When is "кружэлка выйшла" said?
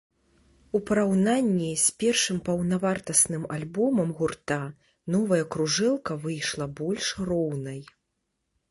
5.57-6.65